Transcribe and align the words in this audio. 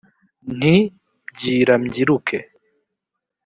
nti 0.57 0.75
“byira 1.33 1.73
mbyiruke” 1.81 2.37